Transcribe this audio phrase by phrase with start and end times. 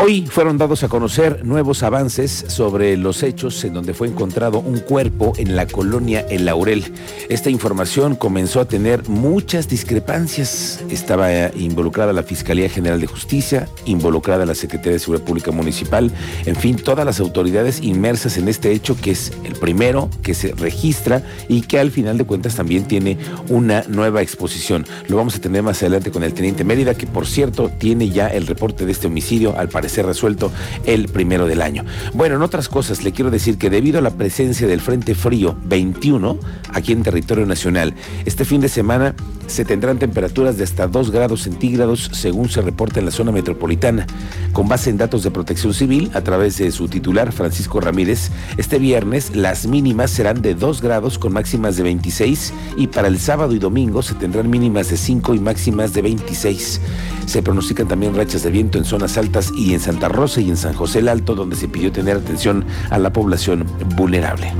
[0.00, 4.78] Hoy fueron dados a conocer nuevos avances sobre los hechos en donde fue encontrado un
[4.80, 6.94] cuerpo en la colonia El Laurel.
[7.28, 10.82] Esta información comenzó a tener muchas discrepancias.
[10.88, 16.10] Estaba involucrada la Fiscalía General de Justicia, involucrada la Secretaría de Seguridad Pública Municipal,
[16.46, 20.52] en fin, todas las autoridades inmersas en este hecho que es el primero que se
[20.52, 23.18] registra y que al final de cuentas también tiene
[23.50, 24.86] una nueva exposición.
[25.08, 28.28] Lo vamos a tener más adelante con el teniente Mérida, que por cierto tiene ya
[28.28, 30.50] el reporte de este homicidio al parecer resuelto
[30.84, 31.84] el primero del año.
[32.14, 35.56] Bueno, en otras cosas, le quiero decir que debido a la presencia del Frente Frío
[35.64, 36.38] 21
[36.72, 39.14] aquí en territorio nacional, este fin de semana
[39.52, 44.06] se tendrán temperaturas de hasta 2 grados centígrados según se reporta en la zona metropolitana.
[44.52, 48.78] Con base en datos de protección civil, a través de su titular Francisco Ramírez, este
[48.78, 53.54] viernes las mínimas serán de 2 grados con máximas de 26 y para el sábado
[53.54, 56.80] y domingo se tendrán mínimas de 5 y máximas de 26.
[57.26, 60.56] Se pronostican también rachas de viento en zonas altas y en Santa Rosa y en
[60.56, 63.66] San José el Alto, donde se pidió tener atención a la población
[63.96, 64.54] vulnerable.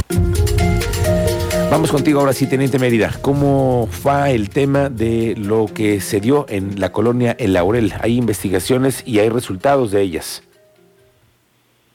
[1.72, 3.12] Vamos contigo ahora sí, Teniente Mérida.
[3.22, 7.94] ¿Cómo fue el tema de lo que se dio en la colonia El Laurel?
[8.02, 10.42] Hay investigaciones y hay resultados de ellas.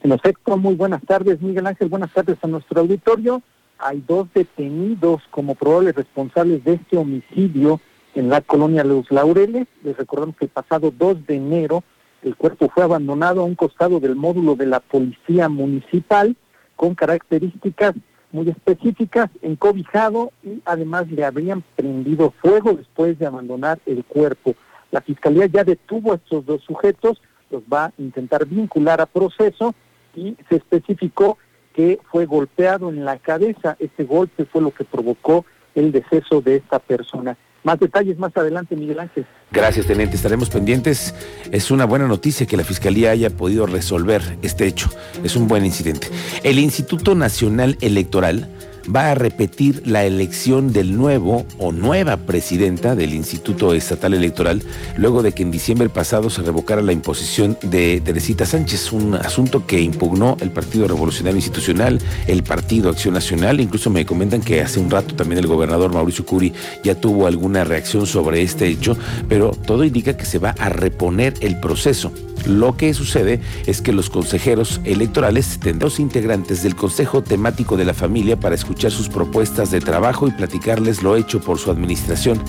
[0.01, 1.89] En efecto, muy buenas tardes, Miguel Ángel.
[1.89, 3.43] Buenas tardes a nuestro auditorio.
[3.77, 7.79] Hay dos detenidos como probables responsables de este homicidio
[8.15, 9.67] en la colonia Los Laureles.
[9.83, 11.83] Les recordamos que el pasado 2 de enero
[12.23, 16.35] el cuerpo fue abandonado a un costado del módulo de la policía municipal
[16.75, 17.93] con características
[18.31, 24.55] muy específicas, encobijado y además le habrían prendido fuego después de abandonar el cuerpo.
[24.91, 29.73] La fiscalía ya detuvo a estos dos sujetos, los va a intentar vincular a proceso
[30.15, 31.37] y se especificó
[31.73, 33.77] que fue golpeado en la cabeza.
[33.79, 37.37] Este golpe fue lo que provocó el deceso de esta persona.
[37.63, 39.25] Más detalles más adelante, Miguel Ángel.
[39.51, 40.15] Gracias, teniente.
[40.15, 41.13] Estaremos pendientes.
[41.51, 44.89] Es una buena noticia que la Fiscalía haya podido resolver este hecho.
[45.23, 46.07] Es un buen incidente.
[46.43, 48.49] El Instituto Nacional Electoral
[48.93, 54.61] va a repetir la elección del nuevo o nueva presidenta del Instituto Estatal Electoral,
[54.97, 59.65] luego de que en diciembre pasado se revocara la imposición de Teresita Sánchez, un asunto
[59.65, 64.79] que impugnó el Partido Revolucionario Institucional, el Partido Acción Nacional, incluso me comentan que hace
[64.79, 66.53] un rato también el gobernador Mauricio Curi
[66.83, 68.97] ya tuvo alguna reacción sobre este hecho,
[69.29, 72.11] pero todo indica que se va a reponer el proceso.
[72.45, 77.85] Lo que sucede es que los consejeros electorales tendrán los integrantes del Consejo Temático de
[77.85, 82.39] la Familia para escuchar sus propuestas de trabajo y platicarles lo hecho por su administración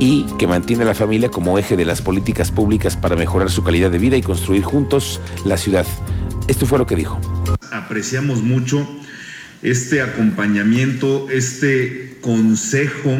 [0.00, 3.62] y que mantiene a la familia como eje de las políticas públicas para mejorar su
[3.62, 5.86] calidad de vida y construir juntos la ciudad.
[6.48, 7.20] Esto fue lo que dijo.
[7.72, 8.86] Apreciamos mucho
[9.62, 13.16] este acompañamiento, este consejo,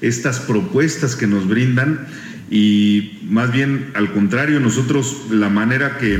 [0.00, 2.06] estas propuestas que nos brindan
[2.50, 6.18] y más bien al contrario, nosotros la manera que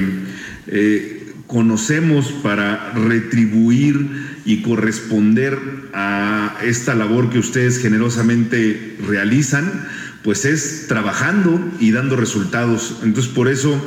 [0.69, 1.21] eh,
[1.51, 5.59] conocemos para retribuir y corresponder
[5.93, 9.87] a esta labor que ustedes generosamente realizan,
[10.23, 13.01] pues es trabajando y dando resultados.
[13.03, 13.81] Entonces por eso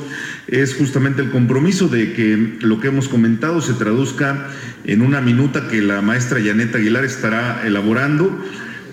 [0.48, 4.50] es justamente el compromiso de que lo que hemos comentado se traduzca
[4.84, 8.38] en una minuta que la maestra Yaneta Aguilar estará elaborando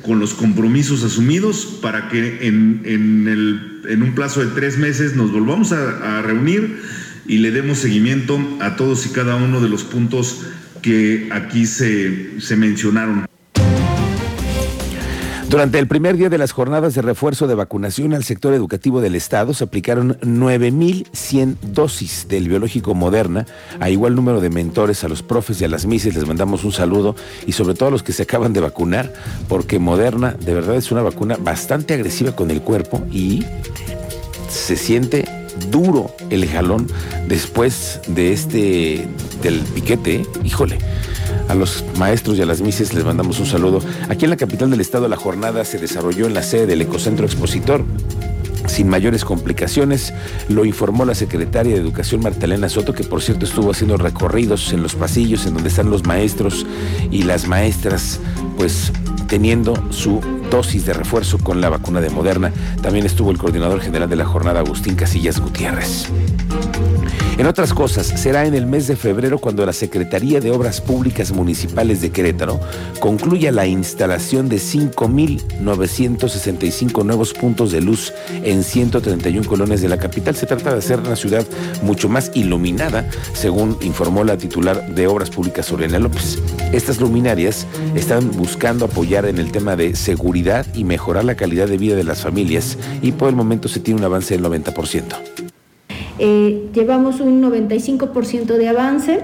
[0.02, 5.72] con los compromisos asumidos para que en, en, un plazo de tres meses nos volvamos
[5.72, 6.80] a, reunir
[7.26, 10.42] y le demos seguimiento a todos y cada uno de los puntos
[10.80, 13.26] que aquí se, se mencionaron.
[15.50, 19.16] Durante el primer día de las jornadas de refuerzo de vacunación al sector educativo del
[19.16, 23.46] Estado, se aplicaron 9.100 dosis del biológico Moderna,
[23.80, 26.14] a igual número de mentores, a los profes y a las mises.
[26.14, 27.16] Les mandamos un saludo
[27.48, 29.12] y sobre todo a los que se acaban de vacunar,
[29.48, 33.44] porque Moderna de verdad es una vacuna bastante agresiva con el cuerpo y
[34.50, 35.24] se siente
[35.70, 36.86] duro el jalón
[37.28, 39.08] después de este,
[39.42, 40.26] del piquete.
[40.44, 40.78] Híjole
[41.48, 43.80] a los maestros y a las mises les mandamos un saludo.
[44.08, 47.26] Aquí en la capital del estado la jornada se desarrolló en la sede del Ecocentro
[47.26, 47.84] Expositor
[48.66, 50.14] sin mayores complicaciones,
[50.48, 54.82] lo informó la secretaria de Educación Martelena Soto, que por cierto estuvo haciendo recorridos en
[54.82, 56.64] los pasillos en donde están los maestros
[57.10, 58.20] y las maestras,
[58.56, 58.92] pues
[59.26, 62.52] teniendo su dosis de refuerzo con la vacuna de Moderna.
[62.82, 66.10] También estuvo el coordinador general de la jornada, Agustín Casillas Gutiérrez.
[67.40, 71.32] En otras cosas, será en el mes de febrero cuando la Secretaría de Obras Públicas
[71.32, 72.60] Municipales de Querétaro
[73.00, 78.12] concluya la instalación de 5.965 nuevos puntos de luz
[78.44, 80.36] en 131 colonias de la capital.
[80.36, 81.46] Se trata de hacer una ciudad
[81.82, 86.38] mucho más iluminada, según informó la titular de Obras Públicas, Orena López.
[86.72, 91.78] Estas luminarias están buscando apoyar en el tema de seguridad y mejorar la calidad de
[91.78, 95.49] vida de las familias y por el momento se tiene un avance del 90%.
[96.22, 99.20] Eh, llevamos un 95% de avance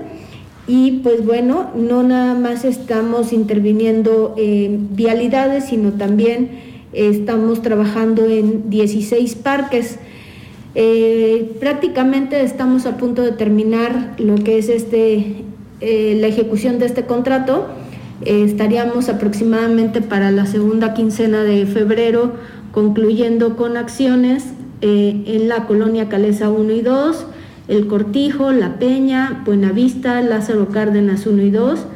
[0.66, 6.48] y pues bueno, no nada más estamos interviniendo en vialidades, sino también
[6.94, 9.98] estamos trabajando en 16 parques.
[10.74, 15.44] Eh, prácticamente estamos a punto de terminar lo que es este,
[15.82, 17.66] eh, la ejecución de este contrato.
[18.24, 22.32] estaríamos aproximadamente para la segunda quincena de febrero
[22.72, 27.26] concluyendo con acciones eh, en la colonia Calesa 1 y 2,
[27.68, 31.86] El Cortijo, La Peña, Buenavista, Lázaro Cárdenas 1 y 2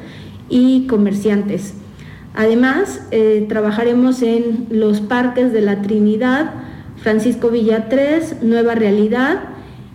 [0.48, 1.74] y comerciantes.
[2.34, 6.52] Además, eh, trabajaremos en los parques de la Trinidad,
[6.96, 9.40] Francisco Villa 3, Nueva Realidad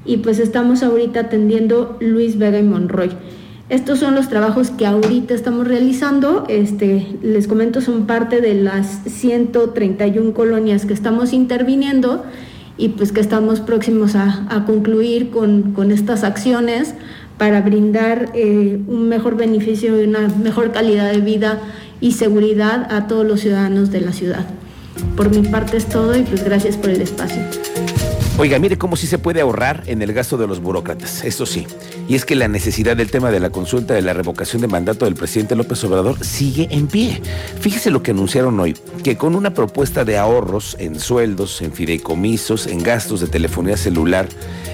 [0.06, 3.12] y pues estamos ahorita atendiendo Luis Vega y Monroy.
[3.68, 6.46] Estos son los trabajos que ahorita estamos realizando.
[6.50, 12.24] Este, les comento, son parte de las 131 colonias que estamos interviniendo
[12.78, 16.94] y pues que estamos próximos a, concluir con, estas acciones
[17.38, 21.60] para brindar eh, un mejor beneficio y una mejor calidad de vida
[22.02, 24.46] y seguridad a todos los ciudadanos de la ciudad.
[25.16, 27.42] Por mi parte es todo y pues gracias por el espacio.
[28.38, 31.66] Oiga, mire cómo sí se puede ahorrar en el gasto de los burócratas, eso sí.
[32.10, 35.06] Y es que la necesidad del tema de la consulta de la revocación de mandato
[35.06, 37.22] del presidente López Obrador sigue en pie.
[37.62, 42.68] Fíjese lo que anunciaron hoy, que con una propuesta de ahorros en sueldos, en fideicomisos,
[42.68, 44.28] en gastos de telefonía celular,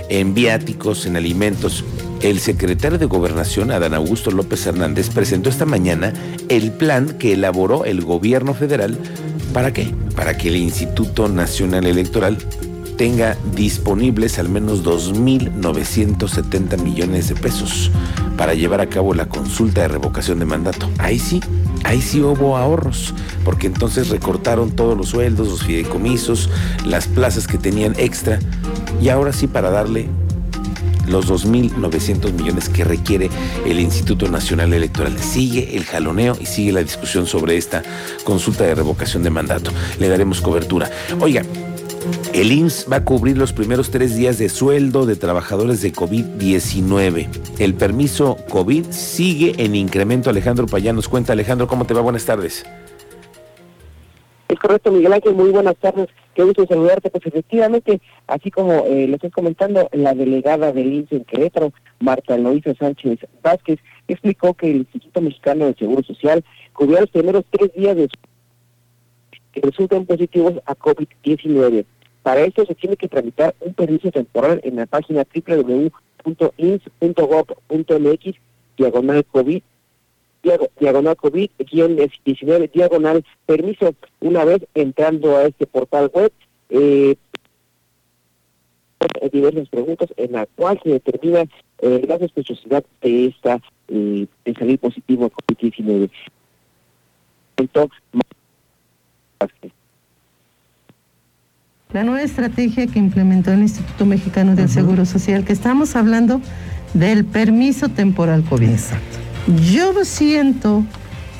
[0.09, 1.85] en viáticos, en alimentos,
[2.21, 6.13] el secretario de Gobernación, Adán Augusto López Hernández, presentó esta mañana
[6.49, 8.97] el plan que elaboró el gobierno federal.
[9.53, 9.93] ¿Para qué?
[10.15, 12.39] Para que el Instituto Nacional Electoral
[13.01, 17.89] tenga disponibles al menos 2.970 millones de pesos
[18.37, 20.87] para llevar a cabo la consulta de revocación de mandato.
[20.99, 21.41] Ahí sí,
[21.83, 26.51] ahí sí hubo ahorros, porque entonces recortaron todos los sueldos, los fideicomisos,
[26.85, 28.37] las plazas que tenían extra,
[29.01, 30.07] y ahora sí para darle
[31.07, 33.31] los 2.900 millones que requiere
[33.65, 35.17] el Instituto Nacional Electoral.
[35.17, 37.81] Sigue el jaloneo y sigue la discusión sobre esta
[38.25, 39.71] consulta de revocación de mandato.
[39.97, 40.91] Le daremos cobertura.
[41.19, 41.41] Oiga,
[42.33, 47.27] el IMSS va a cubrir los primeros tres días de sueldo de trabajadores de COVID-19.
[47.59, 50.29] El permiso COVID sigue en incremento.
[50.29, 51.33] Alejandro Payán nos cuenta.
[51.33, 52.01] Alejandro, ¿cómo te va?
[52.01, 52.65] Buenas tardes.
[54.47, 55.33] Es correcto, Miguel Ángel.
[55.33, 56.09] Muy buenas tardes.
[56.33, 57.09] Qué gusto saludarte.
[57.09, 62.35] Pues efectivamente, así como eh, lo estoy comentando, la delegada del IMSS en Querétaro, Marta
[62.35, 66.43] Eloísa Sánchez Vázquez, explicó que el Instituto Mexicano de Seguro Social
[66.73, 68.09] cubrió los primeros tres días de
[69.51, 71.85] que resultan positivos a COVID-19.
[72.23, 75.91] Para esto se tiene que tramitar un permiso temporal en la página www.ins.gov.mx
[78.77, 79.61] diagonal COVID
[80.79, 83.93] diagonal COVID-19 diagonal permiso.
[84.19, 86.31] Una vez entrando a este portal web,
[86.69, 87.15] eh,
[89.31, 91.45] diversas preguntas en la cual se determina
[91.79, 94.27] eh, la sospechosidad de esta eh,
[94.57, 96.09] salir positivo a COVID-19.
[101.93, 106.41] La nueva estrategia que implementó el Instituto Mexicano del Seguro Social, que estamos hablando
[106.93, 108.69] del permiso temporal COVID.
[108.69, 109.17] Exacto.
[109.71, 110.85] Yo siento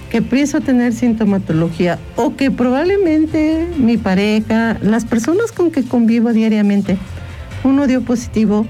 [0.09, 6.33] que empiezo a tener sintomatología o que probablemente mi pareja, las personas con que convivo
[6.33, 6.97] diariamente,
[7.63, 8.65] uno dio positivo,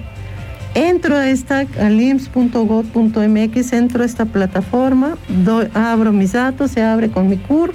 [0.75, 5.17] entro a esta al ims.gov.mx, entro a esta plataforma,
[5.74, 7.74] abro mis datos, se abre con mi CUR,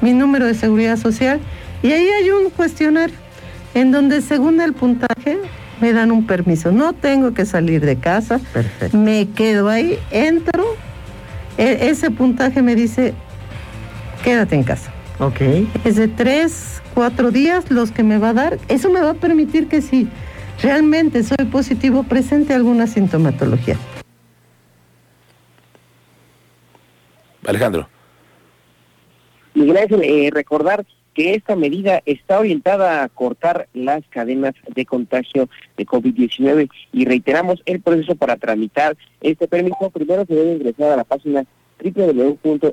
[0.00, 1.40] mi número de seguridad social
[1.82, 3.16] y ahí hay un cuestionario
[3.74, 5.38] en donde según el puntaje
[5.80, 6.72] me dan un permiso.
[6.72, 8.40] No tengo que salir de casa,
[8.92, 10.76] me quedo ahí, entro,
[11.56, 13.14] e, ese puntaje me dice,
[14.22, 14.92] quédate en casa.
[15.18, 15.40] Ok.
[15.84, 18.58] Es de tres, cuatro días los que me va a dar.
[18.68, 20.08] Eso me va a permitir que si
[20.62, 23.76] realmente soy positivo, presente alguna sintomatología.
[27.46, 27.88] Alejandro.
[29.60, 35.50] Miguel Ángel, eh, recordar que esta medida está orientada a cortar las cadenas de contagio
[35.76, 39.90] de COVID-19 y reiteramos el proceso para tramitar este permiso.
[39.90, 41.44] Primero se debe ingresar a la página
[41.78, 42.70] www.ins.gov.mx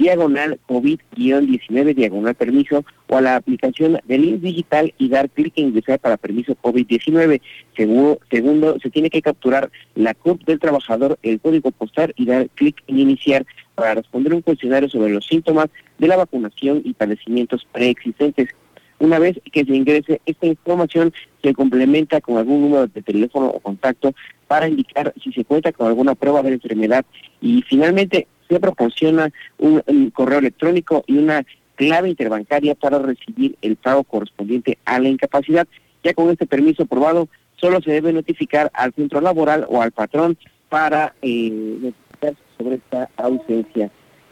[0.00, 5.66] diagonal COVID-19, diagonal permiso, o a la aplicación del INS digital y dar clic en
[5.66, 7.42] ingresar para permiso COVID-19.
[7.76, 12.82] Segundo, se tiene que capturar la CURP del trabajador, el código postal y dar clic
[12.86, 13.44] en iniciar
[13.80, 18.50] para responder un cuestionario sobre los síntomas de la vacunación y padecimientos preexistentes.
[18.98, 23.58] Una vez que se ingrese esta información, se complementa con algún número de teléfono o
[23.58, 24.12] contacto
[24.48, 27.06] para indicar si se cuenta con alguna prueba de enfermedad
[27.40, 31.46] y finalmente se proporciona un, correo electrónico y una
[31.76, 35.66] clave interbancaria para recibir el pago correspondiente a la incapacidad.
[36.04, 40.36] Ya con este permiso aprobado, solo se debe notificar al centro laboral o al patrón
[40.68, 41.92] para eh,
[42.60, 43.90] sobre esta ausencia.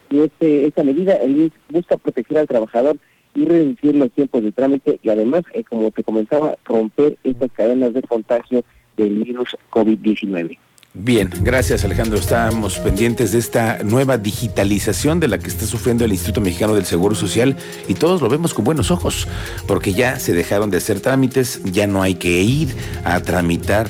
[0.09, 2.97] Y este, esta medida el busca proteger al trabajador
[3.35, 7.93] y reducir los tiempos de trámite y además, eh, como te comentaba, romper estas cadenas
[7.93, 8.63] de contagio
[8.97, 10.57] del virus COVID-19.
[10.95, 12.17] Bien, gracias Alejandro.
[12.17, 16.85] Estamos pendientes de esta nueva digitalización de la que está sufriendo el Instituto Mexicano del
[16.85, 17.55] Seguro Social
[17.87, 19.27] y todos lo vemos con buenos ojos,
[19.67, 23.87] porque ya se dejaron de hacer trámites, ya no hay que ir a tramitar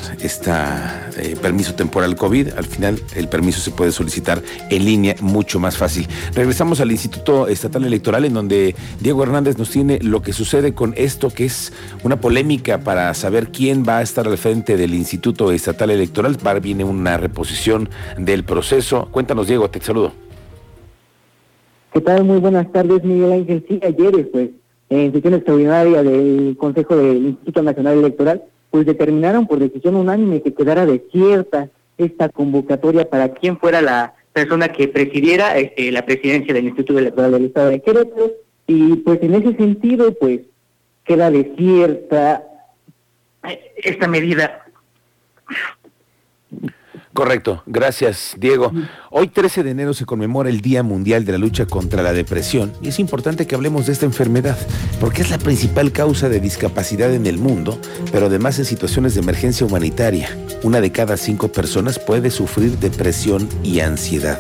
[1.19, 2.49] este permiso temporal COVID.
[2.57, 6.07] Al final el permiso se puede solicitar en línea mucho más fácil.
[6.33, 10.93] Regresamos al Instituto Estatal Electoral en donde Diego Hernández nos tiene lo que sucede con
[10.97, 11.73] esto que es
[12.03, 16.37] una polémica para saber quién va a estar al frente del Instituto Estatal Electoral.
[16.61, 19.07] Viene una reposición del proceso.
[19.11, 20.11] Cuéntanos, Diego, te saludo.
[21.93, 22.23] ¿Qué tal?
[22.23, 23.65] Muy buenas tardes, Miguel Ángel.
[23.67, 24.49] Sí, ayer, pues,
[24.89, 30.53] en sesión extraordinaria del Consejo del Instituto Nacional Electoral, pues determinaron por decisión unánime que
[30.53, 36.65] quedara desierta esta convocatoria para quien fuera la persona que presidiera este, la presidencia del
[36.65, 38.31] Instituto Electoral del Estado de Querétaro.
[38.67, 40.41] Y pues en ese sentido, pues
[41.03, 42.43] queda desierta
[43.77, 44.65] esta medida.
[47.19, 48.71] Correcto, gracias Diego.
[49.11, 52.71] Hoy 13 de enero se conmemora el Día Mundial de la Lucha contra la Depresión
[52.81, 54.57] y es importante que hablemos de esta enfermedad
[55.01, 57.77] porque es la principal causa de discapacidad en el mundo,
[58.13, 60.29] pero además en situaciones de emergencia humanitaria.
[60.63, 64.39] Una de cada cinco personas puede sufrir depresión y ansiedad.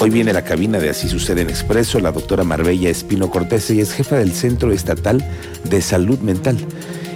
[0.00, 3.80] Hoy viene la cabina de Así Sucede en Expreso la doctora Marbella Espino Cortés y
[3.80, 5.24] es jefa del Centro Estatal
[5.62, 6.56] de Salud Mental.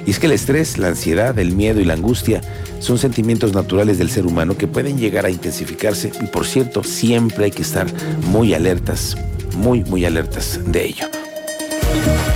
[0.06, 2.40] Y es que el estrés, la ansiedad, el miedo y la angustia
[2.80, 7.46] son sentimientos naturales del ser humano que pueden llegar a intensificarse y por cierto siempre
[7.46, 7.86] hay que estar
[8.26, 9.16] muy alertas,
[9.56, 11.17] muy, muy alertas de ello.